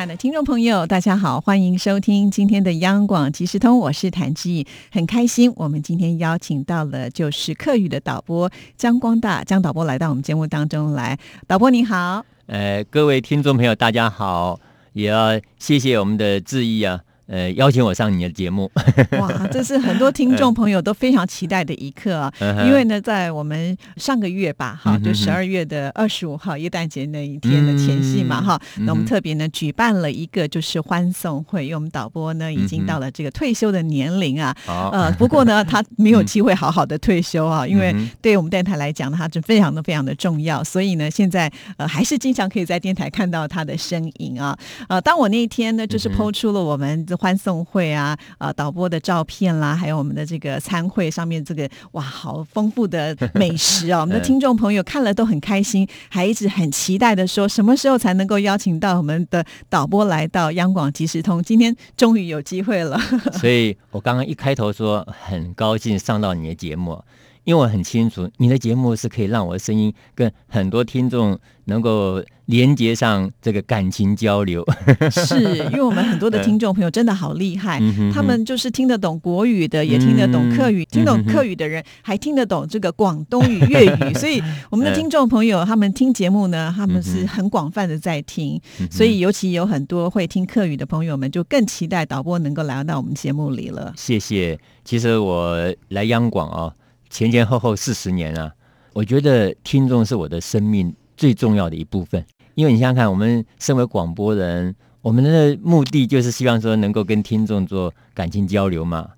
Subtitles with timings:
[0.00, 14.58] 爱的听众朋友，大家好，欢迎收听今天的央广即时通，我是谭志毅，很开心，我们今天邀请到了就是客语的导播江光大，江导播来到我们节目当中来，导播你好，呃，各位听众朋友大家好，
[14.94, 17.02] 也要谢谢我们的志毅啊。
[17.30, 18.68] 呃，邀请我上你的节目，
[19.12, 22.32] 哇，这是很多听众朋友都非常期待的一刻啊！
[22.66, 47.19] 因为呢，在我们上个月吧，哈，就十二月的二十五号，耶诞节那一天的前夕嘛，哈，那我们特别呢举办了一个就是欢送会，因为我们导播呢已经到了这个退休的年龄啊，呃，不过呢， 他没有机会好好的退休啊，因为对我们电台来讲，他是非常的非常的重要，所以呢，现在呃还是经常可以在电台看到他的身影啊，呃，当我那一天呢，就是抛出了我们的。
[47.20, 54.00] 欢送会啊，呃，导播的照片啦， 还有我们的这个餐会上面这个哇，好丰富的美食啊！
[54.00, 61.42] 我们的听众朋友看了都很开心，还一直很期待的说，什么时候才能够邀请到我们的导播来到央广即时通？
[61.42, 62.98] 今天终于有机会了。
[63.34, 67.04] 所以我刚刚一开头说很高兴上到你的节目。
[67.50, 74.64] 因为我很清楚，你的节目是可以让我的声音跟很多听众能够连接上这个感情交流。
[75.10, 77.80] 是因为我们很多的听众朋友真的好厉害，
[78.14, 84.14] 他们就是听得懂国语的，也听得懂客语，听懂客语的人还听得懂这个广东语、粤语。
[84.14, 88.60] 所以我们的听众朋友他们听节目呢，他们是很广泛的在听。
[88.88, 93.92] 所以尤其有很多会听客语的朋友们，就更期待导播能够来到我们节目里了。
[93.96, 94.56] 谢谢。
[94.84, 96.72] 其实我来央广啊。
[97.10, 98.52] 前前后后四十年啊，
[98.94, 102.24] 我觉得听众是我的生命最重要的一部分。
[102.54, 109.10] 因为你想想看，我们身为广播人，我们的目的就是希望说能够跟听众做感情交流嘛。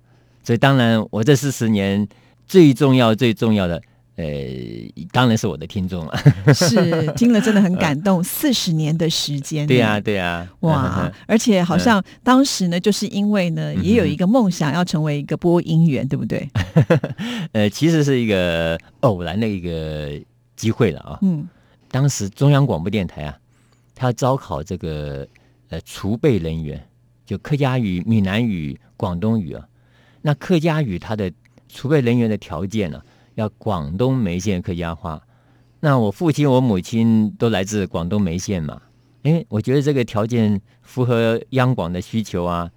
[0.43, 2.07] 所以当然，我这四十年
[2.47, 3.81] 最重要、最重要的。
[4.15, 4.25] 呃，
[5.11, 6.17] 当然是我的听众了，
[6.53, 8.23] 是听了真的很感动。
[8.23, 11.11] 四十年的时间，对呀，对呀，哇！
[11.27, 16.47] 而且好像当时呢，就是因为呢，也有一个梦想要成为一个播音员，对不对？
[17.53, 20.11] 呃，其实是一个偶然的一个
[20.55, 21.17] 机会了啊。
[21.23, 21.47] 嗯，
[21.89, 23.37] 当时中央广播电台啊，
[23.95, 25.27] 他要招考这个
[25.69, 26.79] 呃储备人员，
[27.25, 29.65] 就客家语、闽南语、广东语啊。
[30.21, 31.31] 那客家语它的
[31.67, 33.01] 储备人员的条件呢？
[33.35, 35.21] 要广东梅县客家话，
[35.79, 38.81] 那我父亲、我母亲都来自广东梅县嘛？
[39.23, 42.69] 哎，我觉得这个条件符合央广的需求啊，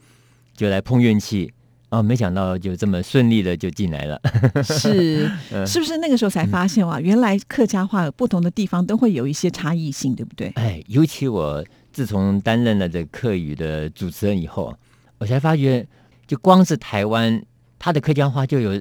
[0.56, 1.52] 就来碰运气
[1.88, 2.02] 啊！
[2.02, 4.20] 没想到就这么顺利的就进来了。
[4.62, 5.28] 是，
[5.66, 7.00] 是不是那个时候才发现哇？
[7.00, 10.48] 原来客家话不同的地方都会有一些差异性，对不对？
[10.54, 14.72] 哎，尤其我自从担任了这客语的主持人以后，
[15.18, 15.86] 我才发觉，
[16.26, 17.42] 就光是台湾，
[17.78, 18.80] 它的客家话就有。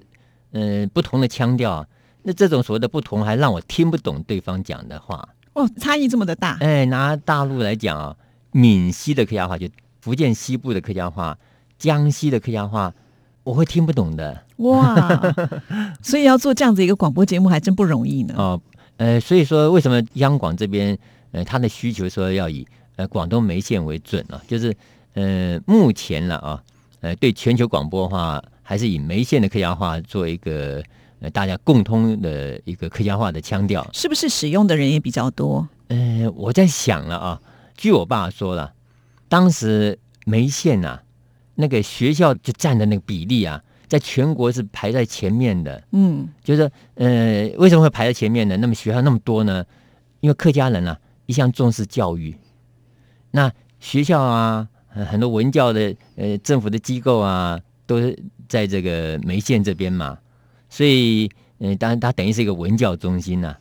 [0.58, 1.86] 嗯，不同的腔调，
[2.24, 5.28] 那这种所谓的不同，还让我听不懂对方讲的话。
[5.52, 6.58] 哦，差异这么的大。
[6.62, 8.16] 哎，拿大陆来讲啊，
[8.52, 9.68] 闽西的客家话，就
[10.00, 11.38] 福建西部的客家话，
[11.78, 12.94] 江西的客家话，
[13.44, 14.46] 我会听不懂的。
[14.60, 15.20] 哇，
[16.02, 18.34] 所以要做这样子一个广播节目，还真不容易呢。
[18.38, 18.62] 哦，
[18.96, 20.98] 呃，所以说为什么央广这边，
[21.32, 22.66] 呃，他的需求说要以
[22.96, 24.42] 呃广东梅县为准啊？
[24.48, 24.74] 就是
[25.16, 26.64] 呃，目前了啊，
[27.02, 28.42] 呃，对全球广播的话。
[28.68, 30.84] 还是以梅县的客家话做一个
[31.20, 35.70] 呃大家共通的一个客家话的腔调，是不是使用的人也比较多？
[35.90, 37.42] 呃，我在想了啊，
[37.78, 38.74] 据我爸说了，
[39.30, 41.00] 当时梅县呐
[41.54, 45.84] 那个学校就占的那个比例啊，在全国是排在前面的。
[45.92, 48.58] 嗯，就是呃为什么会排在前面呢？
[48.58, 49.64] 那么学校那么多呢？
[50.22, 52.36] 因为客家人啊一向重视教育，
[53.30, 58.18] 那学校啊很多文教的呃政府的机构啊都是。
[58.48, 60.16] 在这个梅县这边嘛，
[60.70, 63.56] 所以嗯，当然它等于是一个文教中心呐，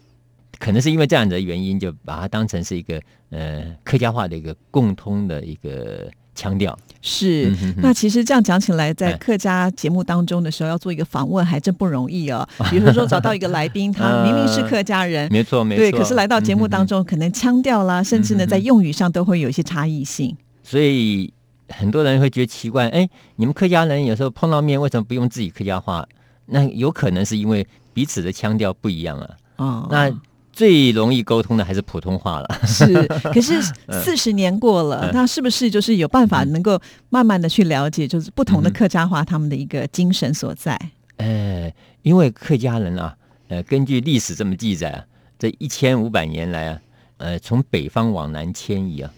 [0.59, 3.01] 可能是因为这样的原因，就把它当成是一个
[3.31, 6.79] 呃客家话的一个共通的一个腔调。
[7.01, 12.47] 是，那其实这样讲起来，在客家节目当中的时候，要做一个访问还真不容易哦。
[12.71, 20.37] 比如说找到一个来宾，他明明是客家人，没错没错，对，可是来到节目当中，可能腔调啦，甚至呢在用语上都会有一些差异性。
[20.63, 21.33] 所以。
[21.69, 26.07] 很多人会觉得奇怪，哎，你们客家人有时候碰到面，为什么不用自己客家话？
[26.47, 29.31] 那有可能是因为彼此的腔调不一样啊。
[29.57, 30.13] 哦，那
[30.53, 32.61] 最容易沟通的还是普通话了。
[32.67, 33.63] 是， 可是
[34.03, 36.79] 四十年过了，那是不是就是有办法能够
[37.09, 40.79] 慢慢的去了解，就是不同的客家话他们的一个精神所在？
[41.17, 41.73] 呃，
[42.03, 43.17] 因为客家人啊，
[43.49, 45.05] 呃，根据历史这么记载啊，
[45.39, 46.79] 这一千五百年来啊，
[47.17, 49.11] 呃，从北方往南迁移啊，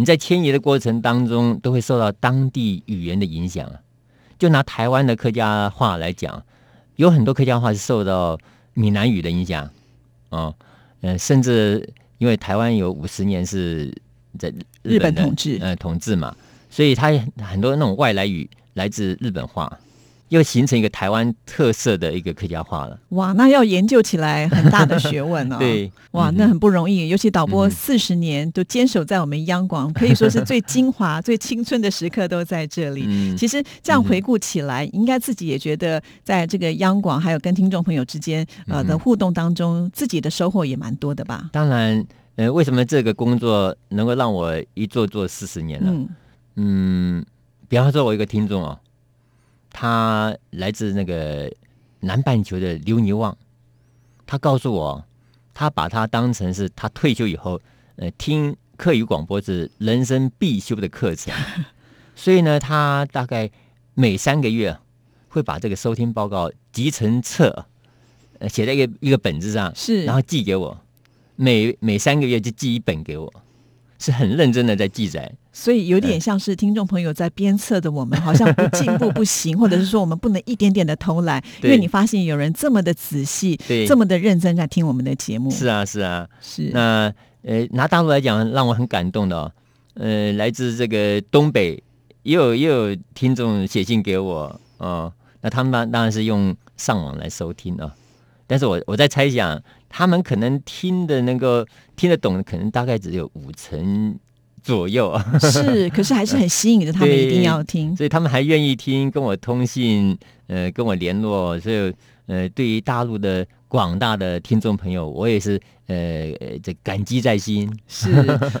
[0.00, 3.74] 你在迁移的过程当中，都会受到当地语言的影响啊。
[4.38, 6.42] 就拿台湾的客家话来讲，
[6.96, 8.38] 有很多客家话是受到
[8.72, 9.68] 闽南语的影响
[10.30, 10.54] 啊，
[11.02, 11.86] 呃，甚至
[12.16, 13.94] 因为台湾有五十年是
[14.38, 14.50] 在
[14.82, 16.34] 日本统治，呃，统治嘛，
[16.70, 17.10] 所以它
[17.42, 19.78] 很多那种外来语来自日本话。
[20.30, 22.98] 又形成一个台湾特色的一个客家话了。
[23.10, 25.56] 哇，那要研究起来很大的学问哦。
[25.60, 27.08] 对，哇，那很不容易。
[27.08, 33.36] 尤其导播四十年都坚守在我们央广，可以说是最精华、最青春的时刻都在这里。
[33.36, 41.50] 其实这样回顾起来，应该自己也觉得，在这个央广还有跟听众朋友之间呃的互动当中，自己的收获也蛮多的吧？
[41.52, 42.06] 当然，
[42.36, 45.92] 呃，为什么这个工作能够让我一做做四十年呢？
[46.54, 47.24] 嗯，
[47.68, 48.78] 比方说，我一个听众哦。
[49.70, 51.50] 他来自那个
[52.00, 53.36] 南半球的留尼旺，
[54.26, 55.04] 他告诉我，
[55.54, 57.60] 他把他当成是他退休以后，
[57.96, 61.34] 呃，听课余广播是人生必修的课程，
[62.16, 63.50] 所以呢，他大概
[63.94, 64.76] 每三个月
[65.28, 67.66] 会把这个收听报告集成册，
[68.38, 70.78] 呃，写在一个一个本子上，是，然后寄给我，
[71.36, 73.32] 每每三个月就寄一本给我。
[74.00, 85.50] 是很认真的在记载，所以有点像是听众朋友在鞭策的我们，好像不进步不行， 或者是说我们不能一点点的偷懒，因为你发现有人这么的仔细，这么的认真在听我们的节目。
[85.50, 86.70] 是啊，是啊，是。
[86.72, 87.12] 那
[87.42, 89.52] 呃，拿大陆来讲，让我很感动的哦，
[89.94, 91.82] 呃，来自这个东北
[92.22, 95.12] 也有也有听众写信给我哦，
[95.42, 97.94] 那他们当然是用上网来收听啊，
[98.46, 99.62] 但是我我在猜想。
[99.90, 101.66] 他们可能听的那个
[101.96, 104.18] 听得懂，可能大概只有五成
[104.62, 105.20] 左右。
[105.40, 107.94] 是， 可是还是很吸引的他们，一定要听。
[107.94, 110.16] 所以他们还愿意听，跟我通信，
[110.46, 111.58] 呃，跟我联络。
[111.60, 111.92] 所以，
[112.26, 115.58] 呃，对于大陆的广大的听众朋友，我也是。
[115.86, 116.32] 呃，
[116.62, 117.68] 这感激在心。
[117.88, 118.12] 是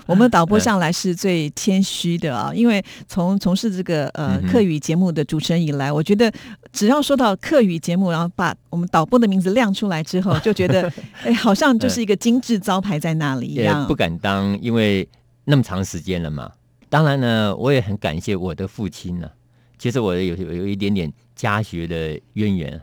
[0.04, 6.32] 我们导播上来是最谦虚的啊， 因为从从事这个呃客语节目的主持人以来，我觉得
[6.72, 10.92] 只要说到客语节目，然后把我们导播的名字亮出来之后，就觉得
[11.22, 13.86] 哎，好像就是一个精致招牌在那里一样。
[13.86, 15.08] 不敢当，因为
[15.44, 16.50] 那么长时间了嘛。
[16.88, 19.30] 当然呢，我也很感谢我的父亲呢。
[19.78, 22.80] 其实我有有有一点点家学的渊源。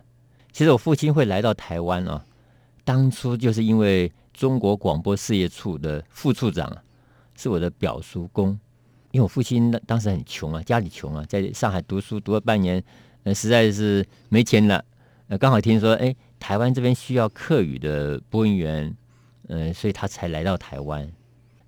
[0.57, 2.25] 其实我父亲会来到台湾啊，
[2.83, 4.11] 当初就是因为。
[4.33, 6.71] 中国广播事业处的副处长
[7.35, 8.49] 是我的表叔公，
[9.09, 12.83] 因为我父亲当时很穷啊，家里穷啊，在上海读书读了半年，
[13.23, 14.85] 呃，实在是没钱了，
[15.27, 18.95] 呃，刚好听说，哎，台湾这边需要客语的播音员，
[19.47, 21.11] 呃，所以他才来到台湾。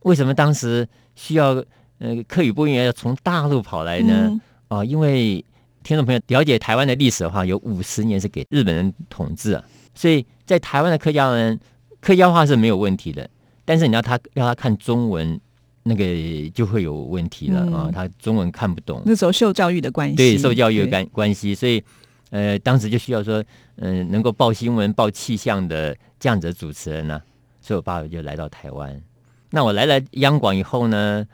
[0.02, 1.56] 为什么当时需要
[1.98, 4.40] 呃客语播音员要从大陆跑来呢？
[4.68, 5.44] 哦，因为
[5.90, 9.64] 听众朋友了解台湾的历史的话，有五十年是给日本人统治啊，
[9.96, 11.60] 所以在台湾的客家人。
[12.00, 13.28] 客家话是没有问题的，
[13.66, 15.38] 但是你要他要他看中文，
[15.82, 16.06] 那个
[16.52, 17.90] 就会有问题了啊！
[17.92, 19.02] 他中文看不懂。
[19.04, 21.84] 那时候受教育的关系，对受教育的关关系，所以
[22.30, 23.44] 呃，当时就需要说，
[23.78, 27.20] 嗯，能够报新闻、报气象的这样子的主持人呢。
[27.60, 29.02] 所以我爸爸就来到台湾。
[29.50, 31.26] 那我来了央广以后呢，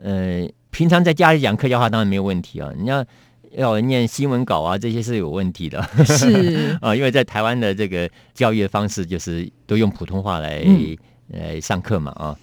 [0.00, 2.72] 呃，平常在家里讲客家话当然没有问题啊。
[2.78, 3.04] 你要。
[3.56, 5.82] 要念新闻稿啊，这些是有问题的。
[6.04, 10.64] 是 啊，因为在台湾的这个教育的方式就是都用普通话来
[11.28, 12.36] 来上课嘛啊，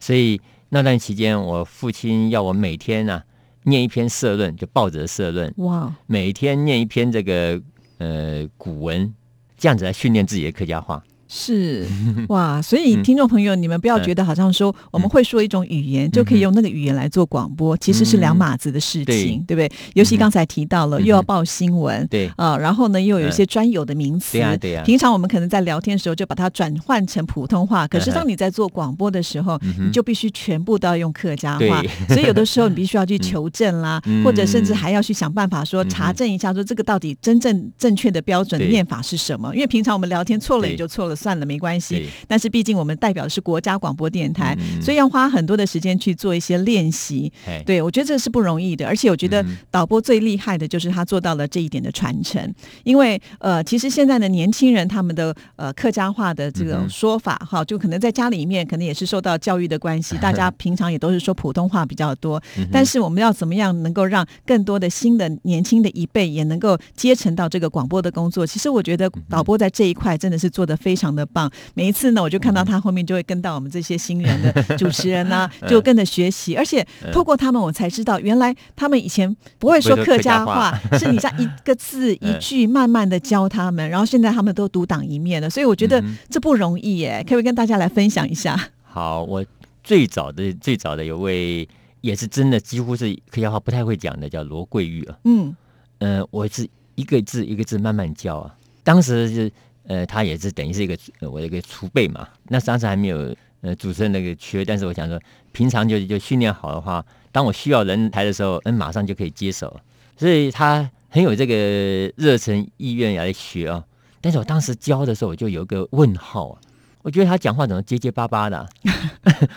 [0.00, 3.22] 所以那段期间，我父亲要我每天呢
[3.64, 5.52] 念一篇社论，就报纸的社论。
[5.58, 5.94] 哇！
[6.06, 7.60] 每天念一篇这个
[7.98, 9.14] 呃古文，
[9.56, 11.02] 这样子来训练自己的客家话。
[11.28, 11.86] 是
[12.28, 19.54] 哇，所以听众朋友，你们不要觉得好像说我们会说一种语言就可以用那个语言来做广播，其实是两码子的事情，对。
[19.54, 19.70] 不对？
[19.94, 22.30] 尤其刚才提到了又要报新闻，对。
[22.36, 24.82] 啊，然后呢又有一些专有的名词，对呀对呀。
[24.84, 39.54] 平常我们可能在聊天的时候就把它转换成普通话， 可是当你在做广播的时候，你就必须全部都要用客家话， 所以有的时候你必须要去求证啦，或者甚至还要去想办法说查证一下，说这个到底真正正确的标准念法是什么？
[39.54, 41.17] 因为平常我们聊天错了也就错了。
[41.18, 42.08] 算了，没关系。
[42.28, 47.32] 但是毕竟我们代表的是国家广播电台，所以要花很多的时间去做一些练习。
[47.66, 52.54] 对我觉得这是不容易的，而且我觉得导播最厉害的就是他做到了这一点的传承。
[52.84, 62.40] 因为呃，其实现在的年轻人他们的呃客家话的这种说法哈，就可能在家里面可能也是受到教育的关系，大家 平常也都是说普通话比较多。
[62.70, 68.46] 但是我们要怎么样能够让更多的新的年轻的一辈也能够接承到这个广播的工作？
[68.46, 71.07] 其实我觉得导播在这一块真的是做的非常。
[71.14, 88.58] 的棒，每一次呢，我就看到他后面就会跟到我们这些新人的主持人呢， 就跟着学习，而且透过他们，我才知道原来他们以前不会说客家话，是你在一个字 一句慢慢的教他们，然后现在他们都独当一面了，所以我觉得这不容易耶，可不可以跟大家来分享一下？
[88.84, 89.44] 好，我
[89.84, 91.68] 最早的最早的有位
[92.00, 95.16] 也是真的几乎是客家话不太会讲的，叫罗桂玉啊。
[95.24, 95.54] 嗯，
[95.98, 98.54] 呃，我是一个字一个字慢慢教啊。
[98.82, 99.52] 当时是
[99.88, 100.96] 呃，他也是等于是一个
[101.28, 102.28] 我的一个储备嘛。
[102.44, 105.18] 那当时还没有呃主持人那个缺，但是我想说，
[105.50, 109.80] 平常就就训练好的话，当我需要人台的时候，嗯，马上就可以接手。
[110.16, 113.82] 所以他很有这个热忱意愿来学啊。
[114.20, 116.60] 但是我当时教的时候，我就有个问号啊。
[117.02, 118.68] 我觉得他讲话怎么结结巴巴的？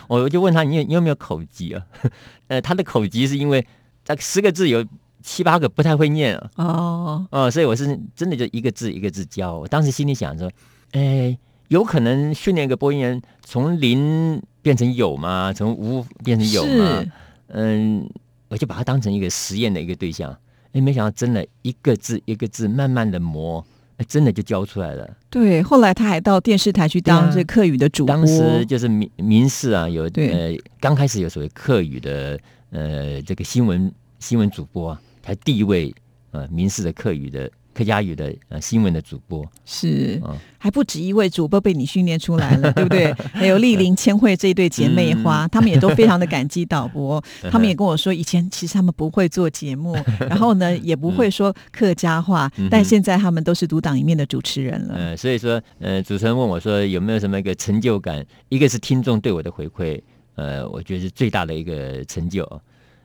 [0.08, 1.86] 我我就问他，你你有没有口疾啊？
[2.48, 3.66] 呃，他的口疾是因为
[4.06, 4.86] 这十个字有
[5.24, 6.50] 七八个不太会念啊。
[6.56, 9.58] 哦哦，所以我是真的就一个字一个字教。
[9.58, 10.52] 我当时心里想说，
[10.92, 11.38] 哎，
[11.70, 15.54] 有可能训练一个播音员从零变成有吗？
[15.54, 17.06] 从无变成有吗？
[17.48, 18.10] 嗯，
[18.50, 20.36] 我就把它当成一个实验的一个对象。
[20.74, 23.66] 哎，没想到真的一个字一个字慢慢的磨。
[24.08, 25.08] 真的就教出来了。
[25.30, 28.16] 对，后来他还到电视台去当这客语的主播。
[28.16, 32.40] 当时就是民民事啊，有呃，刚开始有所谓客语的
[32.72, 35.02] 呃这个新闻新闻主播，才
[35.44, 35.94] 第一位
[36.32, 37.50] 呃民事的客语的。
[37.74, 40.22] 客家语的呃新闻的主播是，
[40.58, 43.14] 还不止一位主播被你训练出来了， 对不对？
[43.32, 47.24] 还有丽玲、千惠这一对姐妹花，他们也都非常的感激导播。
[47.50, 54.96] 她们也跟我说，以前其实她们不会做节目， 然后呢也不会说客家话，但现在她们都是独当一面的主持人了。
[54.96, 58.26] 呃，所以说，呃，主持人问我说有没有什么一个成就感？
[58.50, 60.02] 一个是听众对我的回馈，
[60.36, 62.46] 呃，我觉得是最大的一个成就。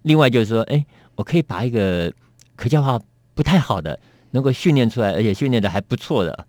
[0.02, 0.85] 另外就是说，哎，
[1.16, 2.12] 我可以把一个
[2.54, 3.00] 客家话
[3.35, 3.99] 不太好的。
[4.32, 6.46] 能够训练出来，而且训练的还不错的，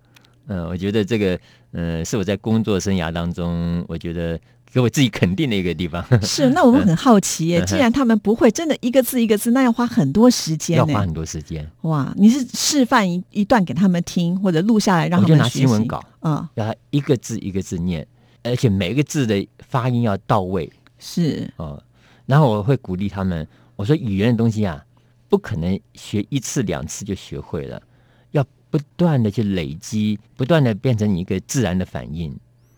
[0.48, 1.40] 嗯，我觉得这个，
[1.72, 4.38] 嗯，是我在工作生涯当中，我觉得
[4.74, 6.04] 给我自己肯定的一个地方。
[6.22, 11.66] 是，那我们很好奇耶，既然他们不会真的一个字一个字，那要花很多时间，要花很多时间。
[11.84, 15.60] 哇，你是示范一一段给他们听，或者录下来让他们学习？
[15.60, 18.06] 新闻稿，嗯，要一个字一个字念，
[18.44, 20.70] 而且每一个字的发音要到位。
[21.00, 21.82] 是，哦，
[22.26, 23.48] 然后我会鼓励他们，
[23.78, 24.84] 我说语言的东西啊。
[25.30, 27.84] 不可能学一次两次就学会了，
[28.32, 32.32] 要不断的去累积，不断的变成一个自然的反应。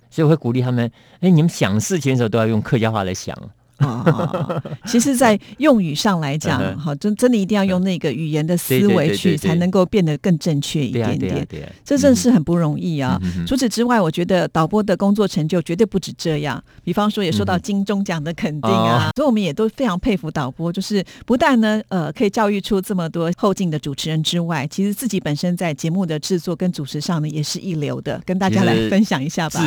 [0.09, 3.37] 所以我会鼓励他们：哎，你们想事情的时候都要用客家话来想。
[3.79, 11.47] 啊， 其实，在用语上来讲，好，真真的一定要用那个语言的思维去，才能够变得更正确一点点。
[11.83, 13.19] 这真是很不容易啊！
[13.47, 16.61] 除此之外，我觉得导播的工作成就绝对不止这样。
[16.83, 20.71] 比方说，也受到金钟奖的肯定啊，所以我们也都非常佩服导播。
[20.71, 28.21] 就是不但呢，呃，可以教育出这么多后进的主持人之外，其实自己本身在节目的制作跟主持上呢，也是一流的。
[28.25, 29.61] 跟大家来分享一下吧。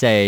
[0.00, 0.24] 在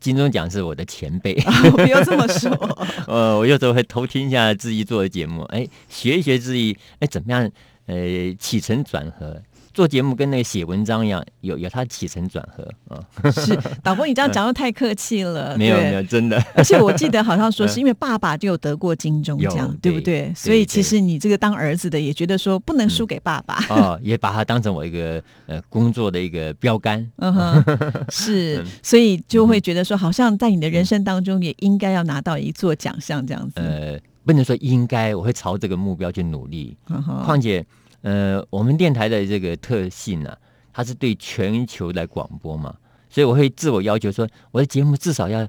[0.00, 1.34] 金钟奖是我的前辈，
[1.76, 2.50] 不要这么说。
[3.06, 7.50] 呃，我有时候会偷听一下志毅做的节目，哎，学一学志毅，哎，怎么样？
[7.84, 7.94] 呃，
[8.38, 9.42] 起承转合。
[9.80, 13.00] 做节目跟那个写文章一样，有有它起承转合啊。
[13.32, 15.56] 是 导播，你这样讲的太客气了。
[15.56, 16.38] 没有没有，真的。
[16.54, 20.30] 而且我记得好像说是因为爸爸就有得过金钟奖，对不对？
[20.36, 23.64] 所以其实你这个当儿子的也觉得说不能输给爸爸。
[23.70, 27.00] 哦，也把他当成我一个呃工作的一个标杆。
[27.16, 27.64] 嗯哼，
[28.10, 33.54] 是，所以就会觉得说，好像在你的人生当中也应该要拿到一座奖项这样子。
[33.54, 36.76] 呃，不能说应该，我会朝这个目标去努力。
[37.24, 37.64] 况且。
[38.02, 40.36] 呃，我们电台的这个特性呢，
[40.72, 42.76] 它是对全球来广播嘛，
[43.08, 45.46] 所以我会自我要求说，我的节目至少要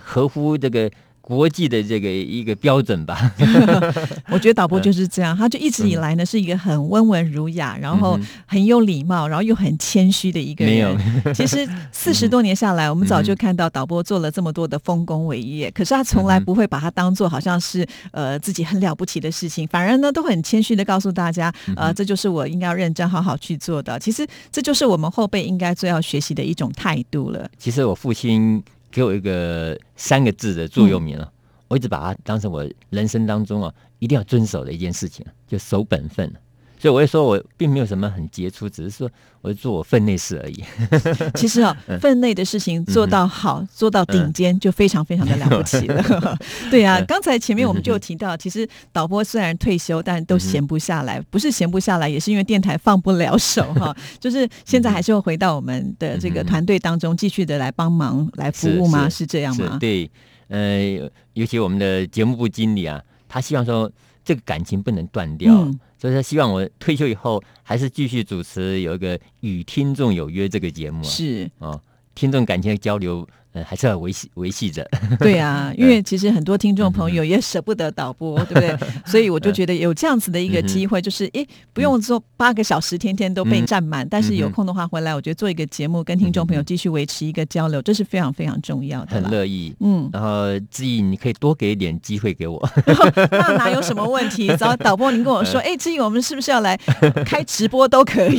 [0.00, 0.90] 合乎这个。
[1.28, 3.30] 国际的这个一个标准吧，
[4.32, 10.74] 我觉得导播就是这样，他就一直以来呢是一个很温文儒雅，然后很有礼貌，然后又很谦虚的一个人。
[10.74, 23.98] 没有，其实 四十多年下来，我们早就看到导播做了这么多的丰功伟业，可是他从来不会把它当做好像是呃自己很了不起的事情，反而呢都很谦虚的告诉大家，呃，这就是我应该要认真好好去做的。
[23.98, 27.46] 其实这就是我们后辈应该最要学习的一种态度了。
[27.58, 28.64] 其实我父亲。
[28.90, 31.32] 给我一个三个字的座右铭了，
[31.68, 36.32] 我一直把它当成我人生当中啊一定要遵守的一件事情，就守本分。
[36.80, 40.64] 所以我会说，我并没有什么很杰出，只是说我做我分内事而已。
[41.34, 46.38] 其实啊，分内的事情做到好，做到顶尖，就非常非常的了不起了。
[46.70, 53.94] 对啊，刚才前面我们就提到，其实导播虽然退休，但都闲不下来，不是闲不下来，也是因为电台放不了手 哈。
[54.20, 59.08] 就是现在还是会回到我们的这个团队当中，继续的来帮忙来服务吗？
[59.08, 59.78] 是这样吗？
[59.80, 60.08] 对，
[60.46, 63.90] 呃，尤其我们的节目部经理啊，他希望说
[64.24, 65.68] 这个感情不能断掉。
[65.98, 71.50] 所以他希望我退休以后还是继续主持有一个与听众有约这个节目啊，是。
[71.58, 71.80] 啊，
[72.14, 74.86] 听众感情的交流呃，还是要维系维系着。
[75.18, 78.76] 对啊，因为其实很多听众朋友也舍不得导播，对不对？
[79.06, 89.12] 所以我就觉得有这样子的一个机会，就是诶，不用说八个小时天天都被占满，但是有空的话回来，我觉得做一个节目，跟听众朋友继续维持一个交流，这是非常非常重要的。
[89.12, 90.08] 很乐意，嗯。
[90.12, 92.62] 然后志毅，你可以多给一点机会给我。
[93.30, 94.54] 那哪有什么问题？
[94.56, 96.76] 找导播，您跟我说，哎，志毅，我们是不是要来
[97.24, 98.38] 开直播都可以？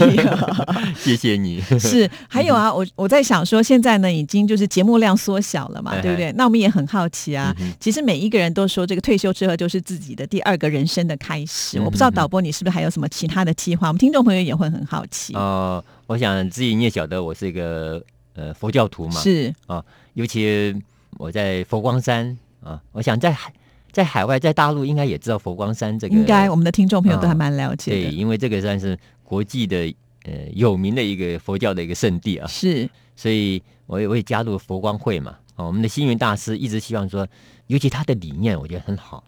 [0.95, 1.59] 谢谢你。
[1.79, 5.79] 是，还有啊，我我在想说，现在呢，已经就是节目量缩小了。
[5.79, 6.29] 嘛，对不对？
[6.34, 7.56] 那我们也很好奇啊。
[7.79, 11.79] 其实每一个人都说，这个退休之后就是自己的第二个人生的开始。
[11.79, 13.88] 我不知道导播你是不是还有什么其他的计划？
[13.88, 15.34] 我们听众朋友也会很好奇。
[15.36, 18.03] 哦，我想自己你也晓得，我是一个
[18.34, 19.22] 呃佛教徒嘛。
[19.22, 19.82] 是啊，
[20.15, 20.75] 尤其
[21.18, 23.53] 我在佛光山啊，我想在海
[23.91, 26.13] 在海外在大陆应该也知道佛光山这个。
[26.13, 28.10] 应该我们的听众朋友都还蛮了解的。
[28.10, 29.94] 对，因为这个算是国际的
[30.29, 32.45] 呃有名的一个佛教的一个圣地啊。
[32.48, 35.38] 是，所以我也我也加入佛光会嘛。
[35.55, 37.27] 哦我们的星云大师一直希望说，
[37.67, 39.24] 尤其他的理念，我觉得很好。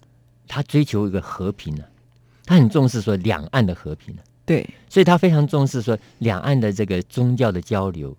[0.47, 1.83] 他追求一个和平呢，
[2.45, 4.21] 他很重视说两岸的和平呢。
[4.45, 8.15] 对，所以他非常重视说两岸的这个宗教的交流。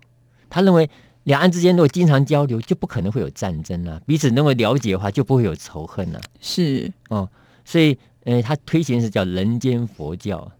[0.49, 0.89] 他认为
[1.23, 6.21] 两岸之间如果经常交流，就不可能会有战争啊，彼此那么了解的话，就不会有仇恨啊。
[6.39, 7.29] 是哦，
[7.65, 10.51] 所以呃，他推行是叫人间佛教，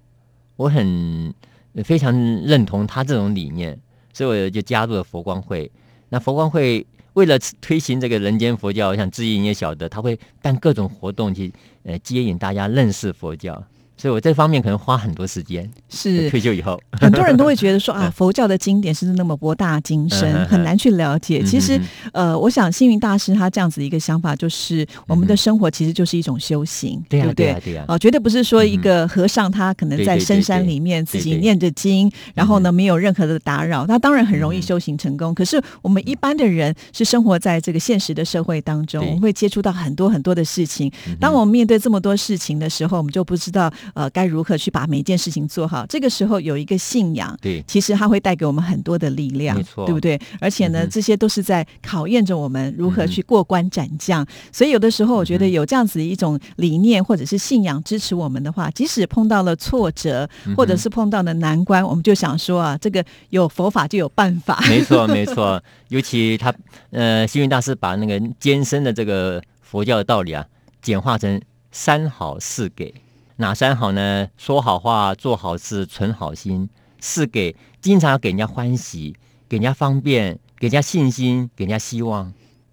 [0.56, 1.34] 我很
[1.82, 2.14] 非常
[2.44, 3.80] 认同他这种理念，
[4.14, 5.72] 所以我就加入了佛光会。
[6.10, 11.52] 那佛光会为了推行这个人间佛教，我想志毅也晓得，他会办各种活动去
[11.84, 13.64] 呃接引大家认识佛教。
[13.96, 15.70] 所以我这方面可能花很多时间。
[15.90, 21.44] 是退休以后，很多人都会觉得说啊， 佛教的经典是那么博大精深，很难去了解。
[21.44, 21.80] 其实，
[22.12, 27.56] 呃，我想星云大师他这样子一个想法，就是我们的生活其实就是一种修行，对不对？
[27.64, 35.34] 对呀，哦，绝对不是说一个和尚他可能在深山里面自己念着经，然后呢没有任何的打扰，他当然很容易修行成功。
[35.34, 40.92] 可是我们一般的人是生活在这个现实的社会当中，我们会接触到很多很多的事情。
[41.20, 43.72] 当我们面对这么多事情的时候，我们就不知道。
[43.94, 45.86] 呃，该如何去把每一件事情做好？
[45.88, 50.20] 这个时候有一个信仰，对，其实它会带给我们很多的力量，没错，对不对？
[50.40, 54.26] 而且呢，这些都是在考验着我们如何去过关斩将。
[54.52, 64.64] 所以有的时候，我觉得有这样子一种理念或者是信仰支持我们的话，即使碰到了挫折，或者是碰到了难关，我们就想说啊，这个有佛法就有办法。
[64.70, 65.62] 没错， 没错。
[65.90, 66.54] 尤其他
[66.92, 70.46] 呃，星云大师把那个艰深的这个佛教的道理啊，
[70.82, 72.94] 简化成三好四给。
[73.38, 74.30] 哪三好呢？
[74.38, 76.70] 说好话，做好事，存好心，
[77.02, 79.16] 是给经常要给人家欢喜，
[79.50, 82.32] 给人家方便，给人家信心，给人家希望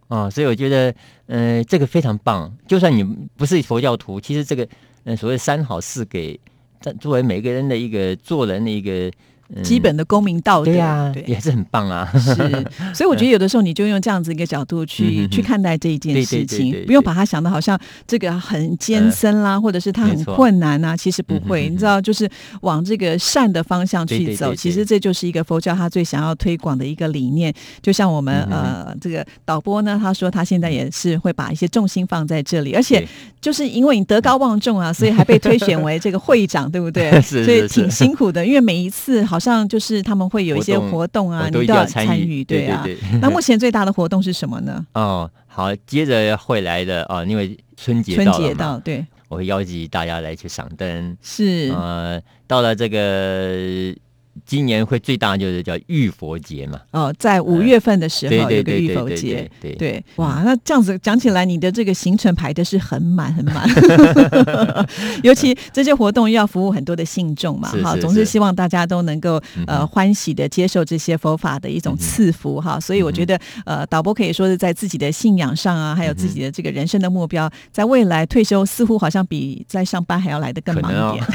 [0.08, 0.28] 啊！
[0.28, 0.94] 所以我觉得，
[1.26, 2.54] 嗯，这个非常棒。
[2.68, 3.02] 就算你
[3.36, 4.68] 不是佛教徒，其实这个，
[5.04, 6.38] 嗯，所谓三好四给，
[7.00, 9.10] 作为每个人的一个做人的一个。
[9.62, 12.10] 基本的公民道德，对呀，也是很棒啊。
[12.14, 12.34] 是，
[12.94, 20.96] 所以我觉得有的时候你就用这样子一个角度去去看待这一件事情，不用把它想的好像这个很艰深啦，或者是它很困难啊。
[20.96, 24.54] 其实不会，你知道，就是往这个善的方向去走。
[24.54, 27.52] 其实这就是一个佛教他最想要推广的一个理念。
[27.82, 33.04] 就像我们呃这个导播呢，他说他现在也是会把一些重心放在这里，而且
[33.40, 37.10] 就是因为你德高望重啊，所以还被推选为这个会长，对不对？
[37.22, 39.39] 所以挺辛苦的，因为每一次好。
[39.40, 42.86] 像就是他们会有一些活动啊，你都要参与，对啊。
[43.22, 44.86] 那目前最大的活动是什么呢？
[44.94, 51.16] 哦，好，接着会来的哦，因为春节春节到，对，我会邀请大家来去赏灯。
[51.22, 53.96] 是，呃，到了这个。
[54.46, 56.80] 今年会最大就是叫浴佛节嘛？
[56.92, 59.74] 哦，在五月份的时候有个浴佛节，对。
[59.74, 63.68] 对哇，那这样子讲起来，你的这个行程排的是很满很满，
[65.22, 81.26] 尤其这些活动要服务很多的信众嘛，哈，总是希望大家都能够呃欢喜的接受这些佛法的一种赐福哈，所以我觉得呃导播可以说是在自己的信仰上啊，还有自己的这个人生的目标，在未来退休似乎好像比在上班还要来的更忙一点，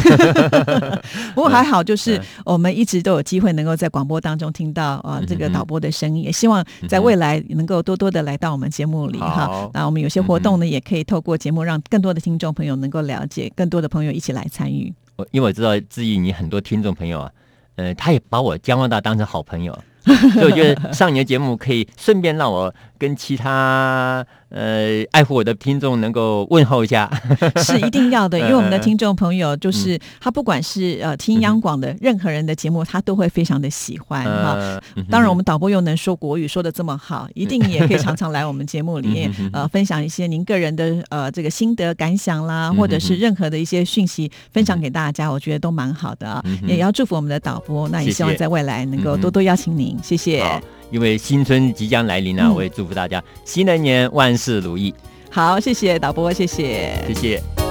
[1.35, 2.84] 不过还好就是我们一。
[2.85, 9.67] 一直都有机会能够在广播当中听到啊这个导播的声音，也希望在未来能够多多的来到我们节目里哈。
[9.73, 14.93] 那我们有些活动呢，也可以透过节目让更多的听众朋友能够了解，更多的朋友一起来参与。
[15.15, 17.31] 我因为我知道志毅你很多听众朋友啊，
[17.77, 19.75] 呃，他也把我江万大当成好朋友，
[20.33, 24.25] 所以我觉得上你的节目可以顺便让我跟其他。
[24.49, 27.11] 呃，爱护我的听众能够问候一下，
[27.61, 34.79] 是一定要的，因为我们的听众朋友就是他，不管是呃听央广的任何人的节目，他都会非常的喜欢哈。
[35.09, 46.41] 当然，我们导播又能说国语，说的这么好，一定也可以常常来我们节目里面呃分享一些您个人的呃这个心得感想啦，或者是任何的一些讯息分享给大家，我觉得都蛮好的啊。
[46.65, 49.94] 也要祝福我们的导播，那也希望在未来能够多多邀请您。
[49.95, 50.61] 情，谢谢。
[50.91, 54.93] 因为新春即将来临呢，我也祝福大家新的一年万事如意。
[55.29, 57.64] 好，谢谢导播，谢谢，谢谢。